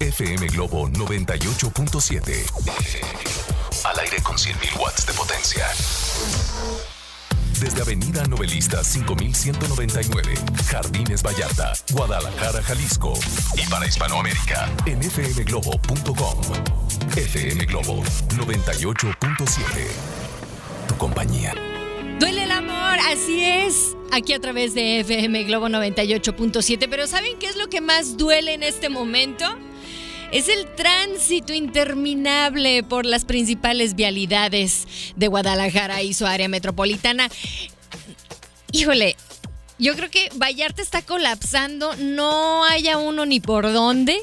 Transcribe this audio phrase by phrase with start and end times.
[0.00, 3.84] FM Globo 98.7.
[3.84, 5.66] Al aire con 100.000 watts de potencia.
[7.60, 10.34] Desde Avenida Novelista 5199,
[10.70, 13.14] Jardines Vallarta, Guadalajara, Jalisco.
[13.56, 16.40] Y para Hispanoamérica, en fmglobo.com.
[17.16, 18.04] FM Globo
[18.36, 19.64] 98.7.
[20.86, 21.54] Tu compañía.
[22.20, 23.96] Duele el amor, así es.
[24.12, 26.86] Aquí a través de FM Globo 98.7.
[26.88, 29.44] Pero ¿saben qué es lo que más duele en este momento?
[30.30, 34.86] Es el tránsito interminable por las principales vialidades
[35.16, 37.30] de Guadalajara y su área metropolitana.
[38.72, 39.16] Híjole,
[39.78, 44.18] yo creo que Vallarta está colapsando, no haya uno ni por dónde.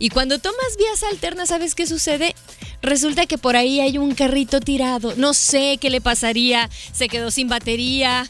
[0.00, 2.34] Y cuando tomas vías alternas, ¿sabes qué sucede?
[2.82, 5.14] Resulta que por ahí hay un carrito tirado.
[5.16, 6.68] No sé qué le pasaría.
[6.92, 8.28] Se quedó sin batería.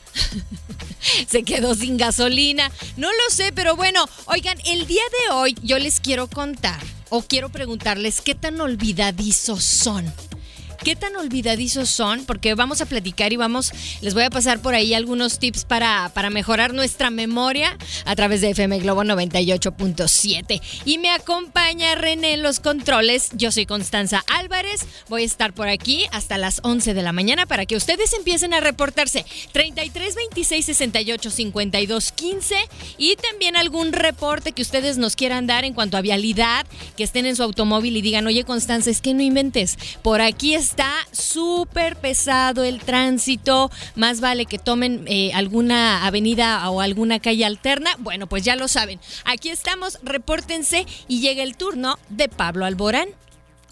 [1.28, 2.70] se quedó sin gasolina.
[2.98, 7.22] No lo sé, pero bueno, oigan, el día de hoy yo les quiero contar o
[7.22, 10.12] quiero preguntarles qué tan olvidadizos son.
[10.82, 12.24] ¿Qué tan olvidadizos son?
[12.24, 16.10] Porque vamos a platicar y vamos, les voy a pasar por ahí algunos tips para,
[16.14, 20.60] para mejorar nuestra memoria a través de FM Globo 98.7.
[20.84, 23.30] Y me acompaña René en los controles.
[23.32, 24.86] Yo soy Constanza Álvarez.
[25.08, 28.54] Voy a estar por aquí hasta las 11 de la mañana para que ustedes empiecen
[28.54, 29.24] a reportarse.
[29.52, 32.56] 33 26 68 52 15
[32.98, 36.66] y también algún reporte que ustedes nos quieran dar en cuanto a vialidad,
[36.96, 39.78] que estén en su automóvil y digan, oye Constanza, es que no inventes.
[40.02, 46.68] Por aquí está está súper pesado el tránsito, más vale que tomen eh, alguna avenida
[46.70, 47.90] o alguna calle alterna.
[47.98, 48.98] Bueno, pues ya lo saben.
[49.24, 53.10] Aquí estamos, repórtense y llega el turno de Pablo Alborán.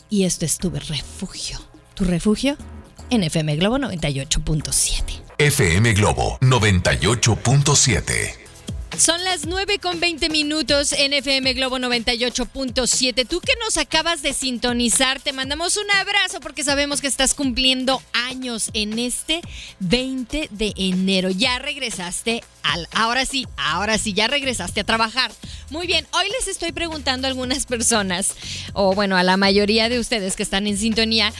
[0.09, 1.59] Y esto es tu refugio.
[1.95, 2.57] ¿Tu refugio?
[3.11, 5.21] En FM Globo 98.7.
[5.39, 8.44] FM Globo 98.7.
[8.99, 13.27] Son las 9 con 20 minutos en FM Globo 98.7.
[13.27, 18.01] Tú que nos acabas de sintonizar, te mandamos un abrazo porque sabemos que estás cumpliendo
[18.13, 19.41] años en este
[19.81, 21.31] 20 de enero.
[21.31, 22.87] Ya regresaste al.
[22.93, 25.33] Ahora sí, ahora sí, ya regresaste a trabajar.
[25.71, 28.35] Muy bien, hoy les estoy preguntando a algunas personas,
[28.75, 31.33] o bueno, a la mayoría de ustedes que están en sintonía,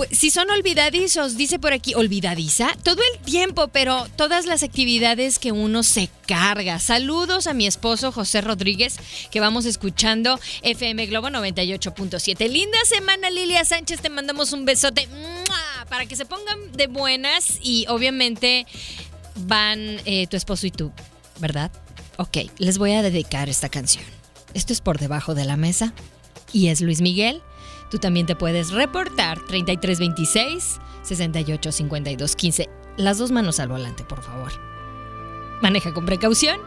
[0.00, 5.38] pues, si son olvidadizos, dice por aquí, olvidadiza todo el tiempo, pero todas las actividades
[5.38, 6.78] que uno se carga.
[6.78, 8.96] Saludos a mi esposo José Rodríguez,
[9.30, 12.48] que vamos escuchando FM Globo 98.7.
[12.48, 15.06] Linda semana, Lilia Sánchez, te mandamos un besote
[15.90, 18.66] para que se pongan de buenas y obviamente
[19.40, 20.92] van eh, tu esposo y tú,
[21.40, 21.70] ¿verdad?
[22.16, 24.06] Ok, les voy a dedicar esta canción.
[24.54, 25.92] Esto es por debajo de la mesa
[26.54, 27.42] y es Luis Miguel
[27.90, 32.68] Tú también te puedes reportar 3326 685215.
[32.96, 34.52] Las dos manos al volante, por favor.
[35.62, 36.58] Maneja con precaución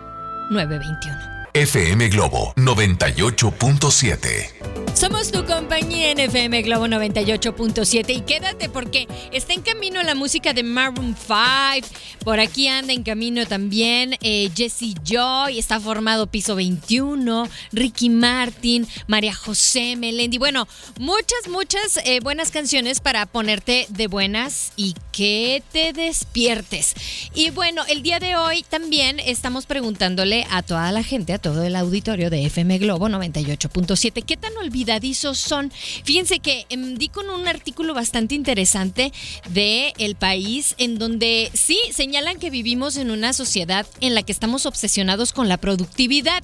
[0.52, 1.43] 921.
[1.56, 4.74] FM Globo 98.7.
[4.96, 10.54] Somos tu compañía en FM Globo 98.7 y quédate porque está en camino la música
[10.54, 11.88] de Maroon 5.
[12.24, 18.88] Por aquí anda en camino también eh, Jesse Joy, está formado Piso 21, Ricky Martin,
[19.08, 20.38] María José Melendi.
[20.38, 20.68] Bueno,
[21.00, 26.94] muchas, muchas eh, buenas canciones para ponerte de buenas y que te despiertes.
[27.34, 31.64] Y bueno, el día de hoy también estamos preguntándole a toda la gente, a todo
[31.64, 34.26] el auditorio de FM Globo 98.7.
[34.26, 35.72] ¿Qué tan olvidadizos son?
[36.04, 39.14] Fíjense que em, di con un artículo bastante interesante
[39.50, 44.32] de El País en donde sí señalan que vivimos en una sociedad en la que
[44.32, 46.42] estamos obsesionados con la productividad.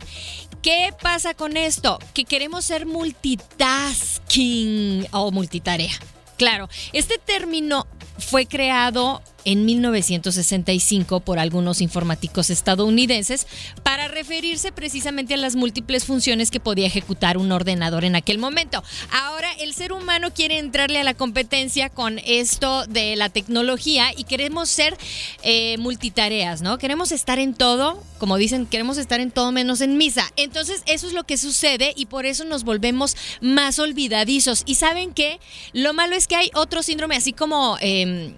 [0.61, 1.97] ¿Qué pasa con esto?
[2.13, 5.93] Que queremos ser multitasking o multitarea.
[6.37, 7.87] Claro, este término
[8.17, 13.47] fue creado en 1965 por algunos informáticos estadounidenses
[13.83, 18.83] para referirse precisamente a las múltiples funciones que podía ejecutar un ordenador en aquel momento.
[19.11, 24.23] Ahora el ser humano quiere entrarle a la competencia con esto de la tecnología y
[24.23, 24.97] queremos ser
[25.43, 26.77] eh, multitareas, ¿no?
[26.77, 30.31] Queremos estar en todo, como dicen, queremos estar en todo menos en misa.
[30.35, 34.63] Entonces eso es lo que sucede y por eso nos volvemos más olvidadizos.
[34.65, 35.39] Y saben qué,
[35.73, 37.77] lo malo es que hay otro síndrome así como...
[37.81, 38.33] Em,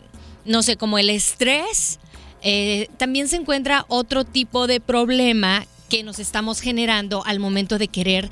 [0.46, 2.00] no sé, como el estrés,
[2.42, 7.88] eh, también se encuentra otro tipo de problema que nos estamos generando al momento de
[7.88, 8.30] querer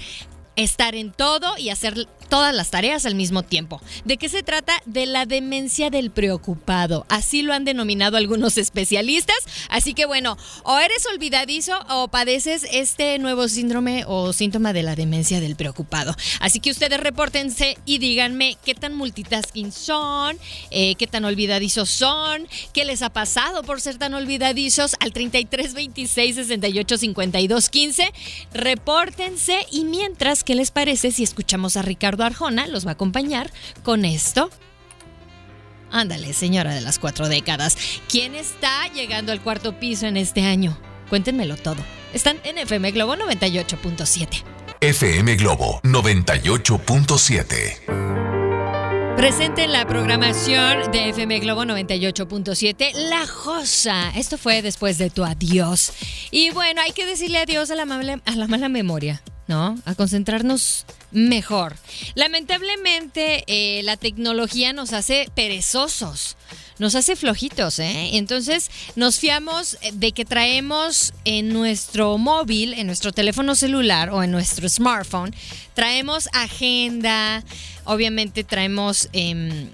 [0.55, 3.81] estar en todo y hacer todas las tareas al mismo tiempo.
[4.05, 4.81] ¿De qué se trata?
[4.85, 7.05] De la demencia del preocupado.
[7.09, 9.37] Así lo han denominado algunos especialistas.
[9.69, 14.95] Así que bueno, o eres olvidadizo o padeces este nuevo síndrome o síntoma de la
[14.95, 16.15] demencia del preocupado.
[16.39, 20.37] Así que ustedes repórtense y díganme qué tan multitasking son,
[20.71, 25.73] eh, qué tan olvidadizos son, qué les ha pasado por ser tan olvidadizos al 33
[25.73, 28.13] 26 68 52 15.
[28.53, 32.67] Repórtense y mientras, ¿qué les parece si escuchamos a Ricardo Arjona?
[32.67, 33.51] Los va a acompañar
[33.83, 34.49] con esto.
[35.91, 37.75] Ándale, señora de las cuatro décadas.
[38.07, 40.77] ¿Quién está llegando al cuarto piso en este año?
[41.09, 41.83] Cuéntenmelo todo.
[42.13, 44.43] Están en FM Globo 98.7.
[44.81, 48.09] FM Globo 98.7.
[49.19, 54.11] Presente en la programación de FM Globo 98.7, La Josa.
[54.15, 55.91] Esto fue después de tu adiós.
[56.31, 59.77] Y bueno, hay que decirle adiós a la, a la mala memoria, ¿no?
[59.83, 61.75] A concentrarnos mejor.
[62.15, 66.37] Lamentablemente, eh, la tecnología nos hace perezosos
[66.79, 68.11] nos hace flojitos, ¿eh?
[68.13, 74.31] Entonces nos fiamos de que traemos en nuestro móvil, en nuestro teléfono celular o en
[74.31, 75.35] nuestro smartphone,
[75.73, 77.43] traemos agenda,
[77.83, 79.09] obviamente traemos...
[79.11, 79.69] Em,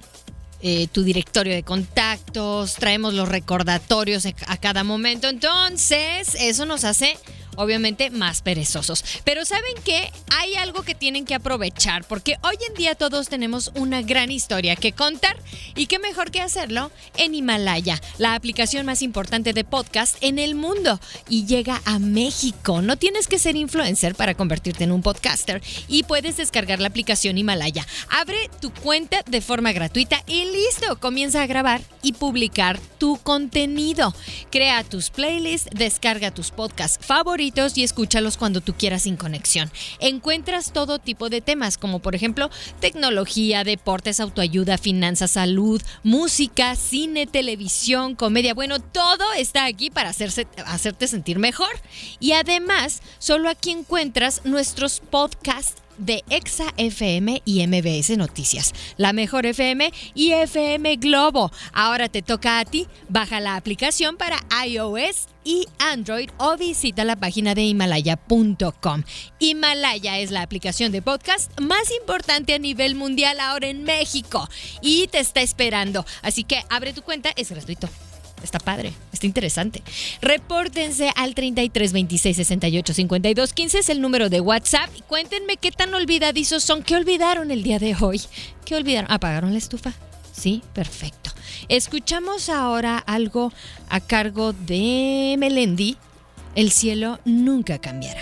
[0.67, 5.27] eh, tu directorio de contactos, traemos los recordatorios a cada momento.
[5.27, 7.17] Entonces, eso nos hace
[7.55, 9.03] obviamente más perezosos.
[9.23, 10.11] Pero ¿saben qué?
[10.37, 14.75] Hay algo que tienen que aprovechar porque hoy en día todos tenemos una gran historia
[14.75, 15.37] que contar
[15.75, 20.55] y qué mejor que hacerlo en Himalaya, la aplicación más importante de podcast en el
[20.55, 20.99] mundo
[21.29, 22.81] y llega a México.
[22.81, 27.37] No tienes que ser influencer para convertirte en un podcaster y puedes descargar la aplicación
[27.37, 27.85] Himalaya.
[28.09, 34.13] Abre tu cuenta de forma gratuita y listo, comienza a grabar y publicar tu contenido.
[34.51, 37.44] Crea tus playlists, descarga tus podcasts favoritos
[37.75, 39.71] y escúchalos cuando tú quieras sin conexión.
[39.99, 42.49] Encuentras todo tipo de temas, como por ejemplo
[42.79, 48.55] tecnología, deportes, autoayuda, finanzas, salud, música, cine, televisión, comedia.
[48.55, 51.69] Bueno, todo está aquí para hacerse, hacerte sentir mejor.
[52.19, 59.45] Y además, solo aquí encuentras nuestros podcasts de Exa FM y MBS Noticias, la mejor
[59.45, 61.51] FM y FM Globo.
[61.73, 67.15] Ahora te toca a ti, baja la aplicación para iOS y Android o visita la
[67.15, 69.03] página de himalaya.com.
[69.39, 74.49] Himalaya es la aplicación de podcast más importante a nivel mundial ahora en México
[74.81, 76.05] y te está esperando.
[76.21, 77.87] Así que abre tu cuenta, es gratuito
[78.45, 79.83] está padre, está interesante.
[80.21, 85.71] Repórtense al 33 26 68 52 15 es el número de WhatsApp y cuéntenme qué
[85.71, 88.21] tan olvidadizos son, qué olvidaron el día de hoy.
[88.65, 89.11] ¿Qué olvidaron?
[89.11, 89.93] ¿Apagaron la estufa?
[90.31, 91.31] Sí, perfecto.
[91.69, 93.53] Escuchamos ahora algo
[93.89, 95.97] a cargo de Melendi.
[96.55, 98.21] El cielo nunca cambiará.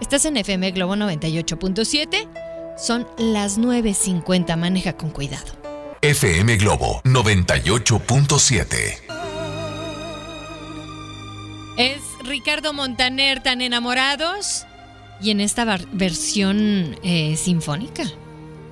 [0.00, 2.28] Estás en FM Globo 98.7.
[2.76, 4.56] Son las 9.50.
[4.56, 5.52] Maneja con cuidado.
[6.00, 9.07] FM Globo 98.7.
[12.38, 14.64] Ricardo Montaner tan enamorados
[15.20, 18.04] y en esta versión eh, sinfónica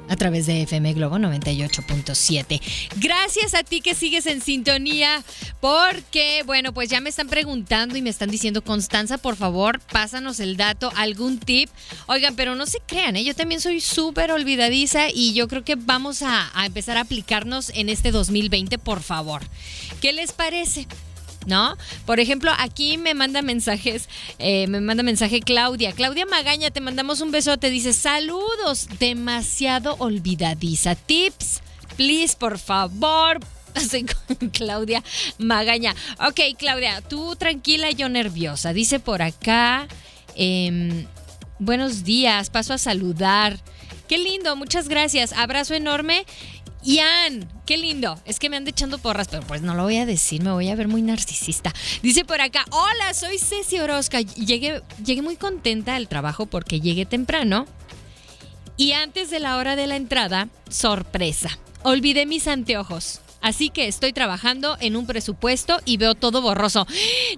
[0.09, 2.61] a través de FM Globo 98.7.
[2.99, 5.25] Gracias a ti que sigues en sintonía
[5.59, 10.39] porque, bueno, pues ya me están preguntando y me están diciendo, Constanza, por favor, pásanos
[10.39, 11.69] el dato, algún tip.
[12.07, 13.25] Oigan, pero no se crean, ¿eh?
[13.25, 17.71] yo también soy súper olvidadiza y yo creo que vamos a, a empezar a aplicarnos
[17.71, 19.43] en este 2020, por favor.
[20.01, 20.87] ¿Qué les parece?
[21.47, 21.77] ¿No?
[22.05, 25.93] Por ejemplo, aquí me manda mensajes, eh, me manda mensaje Claudia.
[25.93, 27.71] Claudia Magaña, te mandamos un besote.
[27.71, 30.95] Dice, saludos, demasiado olvidadiza.
[30.95, 31.63] Tips,
[31.97, 33.41] please, por favor.
[33.91, 34.07] Soy
[34.53, 35.03] Claudia
[35.39, 35.95] Magaña.
[36.27, 38.73] Ok, Claudia, tú tranquila, yo nerviosa.
[38.73, 39.87] Dice por acá,
[40.35, 41.07] em,
[41.59, 43.59] buenos días, paso a saludar.
[44.09, 45.33] Qué lindo, muchas gracias.
[45.33, 46.27] Abrazo enorme.
[46.83, 48.19] Ian, qué lindo.
[48.25, 50.69] Es que me ando echando porras, pero pues no lo voy a decir, me voy
[50.69, 51.73] a ver muy narcisista.
[52.03, 54.21] Dice por acá, hola, soy Ceci Orozca.
[54.21, 57.67] Llegué, llegué muy contenta al trabajo porque llegué temprano.
[58.77, 63.21] Y antes de la hora de la entrada, sorpresa, olvidé mis anteojos.
[63.47, 66.85] Así que estoy trabajando en un presupuesto y veo todo borroso.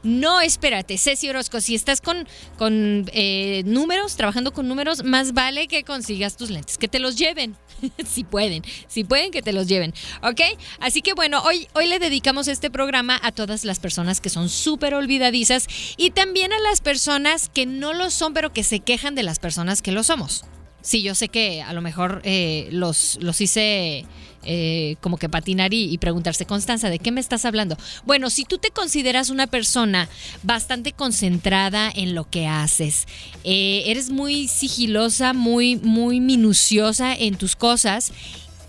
[0.03, 5.69] No, espérate, Ceci Orozco, si estás con, con eh, números, trabajando con números, más vale
[5.69, 7.59] que consigas tus lentes, que te los lleven.
[8.07, 10.41] si pueden, si pueden que te los lleven, ¿ok?
[10.81, 14.49] Así que bueno, hoy, hoy le dedicamos este programa a todas las personas que son
[14.49, 15.67] súper olvidadizas
[15.99, 19.41] y también a las personas que no lo son, pero que se quejan de las
[19.41, 20.47] personas que lo somos.
[20.81, 24.07] Sí, yo sé que a lo mejor eh, los, los hice
[24.45, 27.77] eh, como que patinar y, preguntarse, Constanza, ¿de qué me estás hablando?
[28.05, 30.09] Bueno, si tú te consideras una persona
[30.43, 33.07] bastante concentrada en lo que haces,
[33.45, 38.13] eh, eres muy sigilosa, muy, muy minuciosa en tus cosas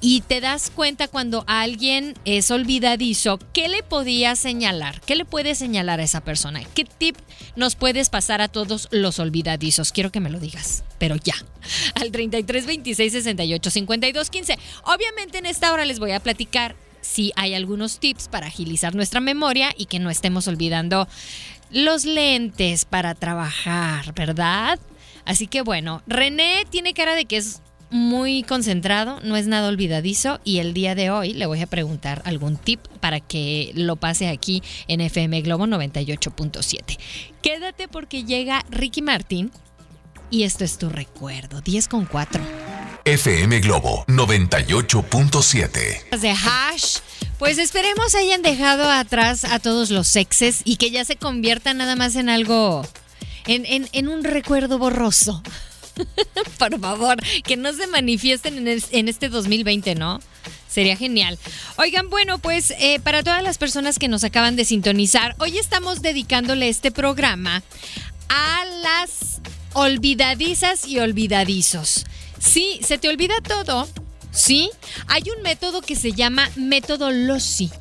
[0.02, 5.02] y te das cuenta cuando alguien es olvidadizo, ¿qué le podía señalar?
[5.02, 6.64] ¿Qué le puedes señalar a esa persona?
[6.74, 7.18] ¿Qué tip
[7.56, 9.92] nos puedes pasar a todos los olvidadizos?
[9.92, 11.36] Quiero que me lo digas, pero ya.
[11.96, 14.60] Al 33 26 68 52 15.
[14.84, 19.20] Obviamente en esta hora les voy a platicar si hay algunos tips para agilizar nuestra
[19.20, 21.08] memoria y que no estemos olvidando
[21.72, 24.80] los lentes para trabajar, ¿verdad?
[25.26, 30.40] Así que bueno, René tiene cara de que es muy concentrado, no es nada olvidadizo
[30.44, 34.28] y el día de hoy le voy a preguntar algún tip para que lo pase
[34.28, 36.98] aquí en FM Globo 98.7.
[37.42, 39.52] Quédate porque llega Ricky Martín
[40.30, 42.44] y esto es tu recuerdo, 10 con 4.
[43.06, 46.20] FM Globo 98.7.
[46.20, 46.98] De hash.
[47.40, 51.96] Pues esperemos hayan dejado atrás a todos los exes y que ya se convierta nada
[51.96, 52.86] más en algo,
[53.48, 55.42] en, en un recuerdo borroso.
[56.58, 60.20] Por favor, que no se manifiesten en, este 2020, ¿no?
[60.68, 61.38] Sería genial.
[61.78, 66.02] Oigan, bueno, pues eh, para todas las personas que nos acaban de sintonizar, hoy estamos
[66.02, 67.64] dedicándole este programa
[68.30, 69.42] a las
[69.74, 72.06] olvidadizas y olvidadizos.
[72.40, 73.88] Sí, se te olvida todo,
[74.32, 74.70] ¿sí?
[75.08, 77.72] Hay un método que se llama método LOSI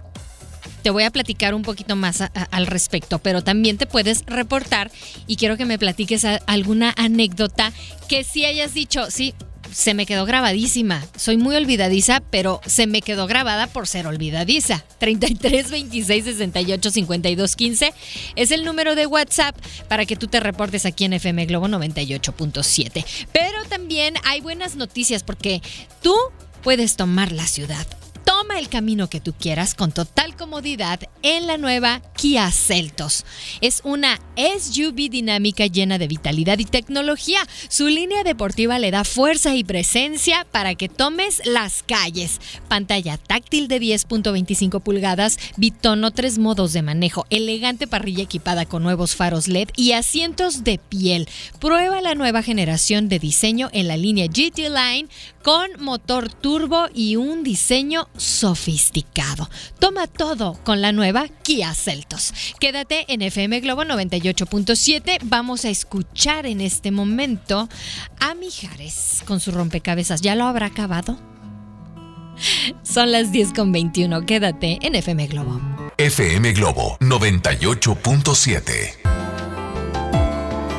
[0.82, 4.90] te voy a platicar un poquito más al respecto, pero también te puedes reportar
[5.26, 7.72] y quiero que me platiques alguna anécdota
[8.08, 9.34] que si hayas dicho, sí,
[9.72, 11.04] se me quedó grabadísima.
[11.16, 14.84] Soy muy olvidadiza, pero se me quedó grabada por ser olvidadiza.
[14.98, 17.94] 33 26 68 52 15
[18.36, 19.56] es el número de WhatsApp
[19.88, 23.04] para que tú te reportes aquí en FM Globo 98.7.
[23.32, 25.60] Pero también hay buenas noticias porque
[26.02, 26.14] tú
[26.62, 27.86] puedes tomar la ciudad
[28.28, 33.24] Toma el camino que tú quieras con total comodidad en la nueva Kia Celtos.
[33.62, 37.40] Es una SUV dinámica llena de vitalidad y tecnología.
[37.70, 42.38] Su línea deportiva le da fuerza y presencia para que tomes las calles.
[42.68, 49.16] Pantalla táctil de 10.25 pulgadas, bitono, tres modos de manejo, elegante parrilla equipada con nuevos
[49.16, 51.30] faros LED y asientos de piel.
[51.60, 55.08] Prueba la nueva generación de diseño en la línea GT Line
[55.48, 59.48] con motor turbo y un diseño sofisticado.
[59.78, 62.34] Toma todo con la nueva Kia Celtos.
[62.60, 65.20] Quédate en FM Globo 98.7.
[65.24, 67.66] Vamos a escuchar en este momento
[68.20, 70.20] a Mijares con su rompecabezas.
[70.20, 71.18] ¿Ya lo habrá acabado?
[72.82, 74.26] Son las 10 con 21.
[74.26, 75.62] Quédate en FM Globo.
[75.96, 79.08] FM Globo 98.7.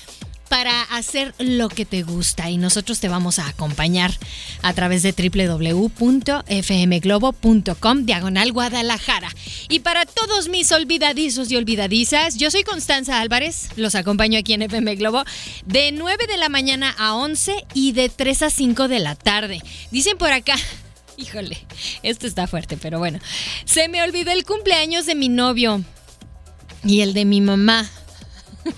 [0.49, 4.13] para hacer lo que te gusta y nosotros te vamos a acompañar
[4.63, 9.31] a través de www.fmglobo.com diagonal Guadalajara.
[9.69, 14.63] Y para todos mis olvidadizos y olvidadizas, yo soy Constanza Álvarez, los acompaño aquí en
[14.63, 15.25] FM Globo
[15.67, 19.61] de 9 de la mañana a 11 y de 3 a 5 de la tarde.
[19.91, 20.57] Dicen por acá,
[21.17, 21.67] híjole,
[22.03, 23.19] esto está fuerte, pero bueno,
[23.65, 25.83] se me olvidó el cumpleaños de mi novio
[26.85, 27.89] y el de mi mamá.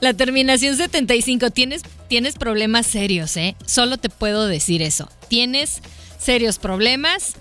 [0.00, 3.56] La terminación 75, tienes, tienes problemas serios, ¿eh?
[3.66, 5.10] Solo te puedo decir eso.
[5.28, 5.80] Tienes
[6.18, 7.34] serios problemas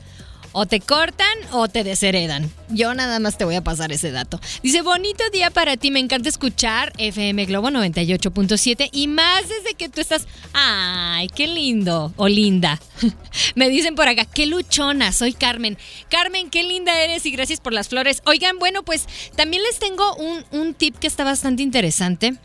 [0.52, 2.52] o te cortan o te desheredan.
[2.70, 4.40] Yo nada más te voy a pasar ese dato.
[4.64, 9.90] Dice, bonito día para ti, me encanta escuchar FM Globo 98.7 y más desde que
[9.90, 10.28] tú estás...
[10.54, 12.14] ¡Ay, qué lindo!
[12.18, 12.80] O linda.
[13.56, 15.78] me dicen por acá, qué luchona, soy Carmen.
[16.10, 18.22] Carmen, qué linda eres y gracias por las flores.
[18.26, 22.38] Oigan, bueno, pues también les tengo un, un tip que está bastante interesante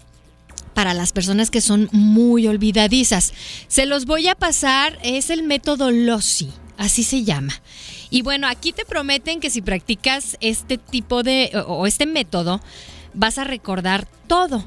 [0.75, 3.33] para las personas que son muy olvidadizas.
[3.69, 7.61] Se los voy a pasar, es el método LOSI, así se llama.
[8.11, 12.61] Y bueno, aquí te prometen que si practicas este tipo de o este método,
[13.15, 14.65] vas a recordar todo.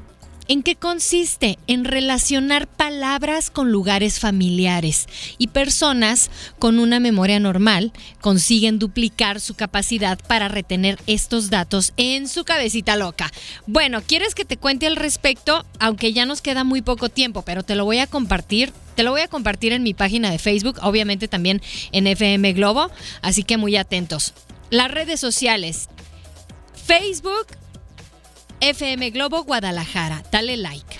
[0.48, 1.58] ¿En qué consiste?
[1.66, 5.08] En relacionar palabras con lugares familiares
[5.38, 12.28] y personas con una memoria normal consiguen duplicar su capacidad para retener estos datos en
[12.28, 13.32] su cabecita loca.
[13.66, 15.66] Bueno, ¿quieres que te cuente al respecto?
[15.80, 18.72] Aunque ya nos queda muy poco tiempo, pero te lo voy a compartir.
[18.96, 21.62] Te lo voy a compartir en mi página de Facebook, obviamente también
[21.92, 22.90] en FM Globo,
[23.22, 24.34] así que muy atentos.
[24.70, 25.88] Las redes sociales.
[26.74, 27.46] Facebook
[28.60, 30.24] FM Globo Guadalajara.
[30.32, 30.96] Dale like.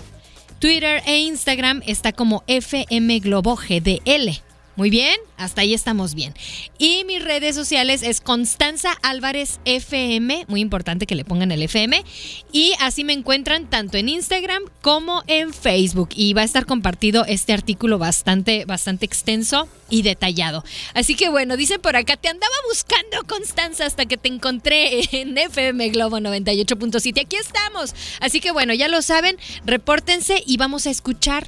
[0.58, 4.45] Twitter e Instagram está como FM Globo GDL.
[4.76, 6.35] Muy bien, hasta ahí estamos bien.
[6.76, 12.04] Y mis redes sociales es Constanza Álvarez FM, muy importante que le pongan el FM.
[12.52, 16.11] Y así me encuentran tanto en Instagram como en Facebook.
[16.14, 20.62] Y va a estar compartido este artículo bastante, bastante extenso y detallado.
[20.92, 25.38] Así que bueno, dicen por acá, te andaba buscando Constanza hasta que te encontré en
[25.38, 27.23] FM Globo 98.7.
[27.23, 27.95] Aquí estamos.
[28.21, 31.47] Así que bueno, ya lo saben, repórtense y vamos a escuchar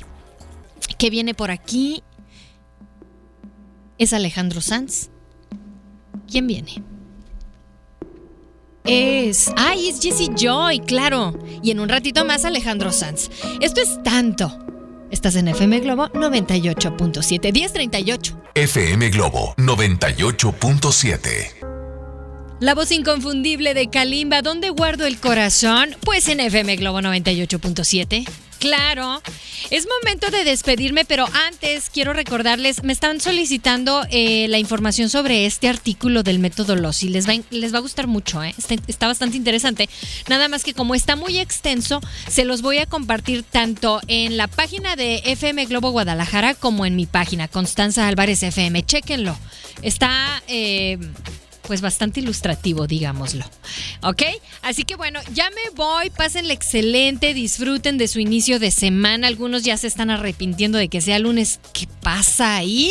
[0.97, 2.03] qué viene por aquí
[3.99, 5.11] es Alejandro Sanz.
[6.31, 6.83] ¿Quién viene?
[8.85, 9.52] Es.
[9.57, 10.81] ¡Ay, es Jesse Joy!
[10.81, 11.38] Claro.
[11.62, 13.31] Y en un ratito más Alejandro Sanz.
[13.61, 14.59] Esto es tanto.
[15.11, 17.52] Estás en FM Globo 98.7.
[17.52, 18.43] 1038.
[18.55, 21.69] FM Globo 98.7.
[22.61, 25.95] La voz inconfundible de Kalimba, ¿dónde guardo el corazón?
[26.05, 28.28] Pues en FM Globo 98.7.
[28.59, 29.23] Claro,
[29.71, 35.47] es momento de despedirme, pero antes quiero recordarles, me están solicitando eh, la información sobre
[35.47, 37.09] este artículo del método LOSI.
[37.09, 38.55] Les va, les va a gustar mucho, ¿eh?
[38.59, 39.88] está, está, bastante interesante.
[40.29, 44.49] Nada más que como está muy extenso, se los voy a compartir tanto en la
[44.49, 48.85] página de FM Globo Guadalajara como en mi página, Constanza Álvarez FM.
[48.85, 49.38] Chéquenlo.
[49.83, 50.43] Está...
[50.49, 50.99] Eh,
[51.69, 53.45] pues bastante ilustrativo, digámoslo.
[54.03, 54.23] ¿Ok?
[54.63, 59.27] Así que bueno, ya me voy, pásenle excelente, disfruten de su inicio de semana.
[59.27, 61.61] Algunos ya se están arrepintiendo de que sea lunes.
[61.75, 62.91] ¿Qué pasa ahí?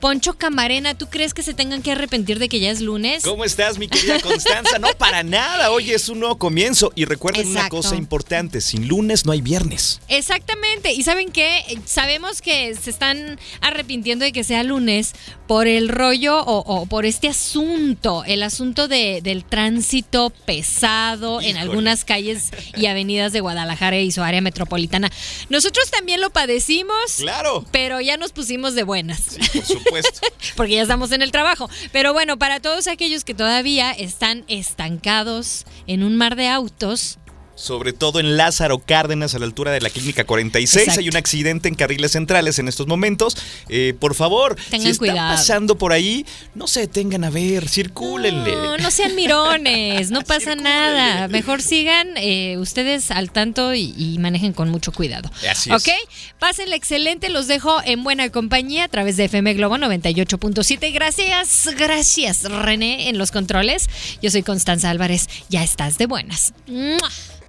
[0.00, 3.24] Poncho Camarena, ¿tú crees que se tengan que arrepentir de que ya es lunes?
[3.24, 4.78] ¿Cómo estás, mi querida Constanza?
[4.78, 5.70] No, para nada.
[5.70, 6.92] Hoy es un nuevo comienzo.
[6.94, 10.00] Y recuerden una cosa importante: sin lunes no hay viernes.
[10.08, 10.92] Exactamente.
[10.92, 11.80] ¿Y saben qué?
[11.84, 15.14] Sabemos que se están arrepintiendo de que sea lunes
[15.46, 22.04] por el rollo o, por este asunto, el asunto de, del tránsito pesado en algunas
[22.04, 25.10] calles y avenidas de Guadalajara y su área metropolitana.
[25.48, 27.16] Nosotros también lo padecimos.
[27.18, 27.64] Claro.
[27.72, 29.20] Pero ya nos pusimos de buenas.
[29.20, 29.87] Sí, por supuesto.
[30.56, 31.68] Porque ya estamos en el trabajo.
[31.92, 37.18] Pero bueno, para todos aquellos que todavía están estancados en un mar de autos,
[37.58, 40.76] sobre todo en Lázaro Cárdenas, a la altura de la Clínica 46.
[40.84, 41.00] Exacto.
[41.00, 43.36] Hay un accidente en carriles centrales en estos momentos.
[43.68, 45.34] Eh, por favor, Tengan si están cuidado.
[45.34, 46.24] pasando por ahí,
[46.54, 48.52] no se detengan a ver, circúlenle.
[48.52, 51.26] No, no sean mirones, no pasa nada.
[51.26, 55.28] Mejor sigan eh, ustedes al tanto y, y, manejen con mucho cuidado.
[55.50, 55.76] Así es.
[55.76, 55.92] ¿Ok?
[56.38, 60.92] Pásenla excelente, los dejo en buena compañía a través de FM Globo 98.7.
[60.92, 63.88] Gracias, gracias, René, en los controles.
[64.22, 65.26] Yo soy Constanza Álvarez.
[65.48, 66.54] Ya estás de buenas.
[66.68, 67.10] ¡Mua!